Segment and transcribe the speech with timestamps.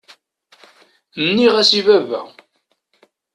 [1.27, 2.21] Nniɣ-as i baba.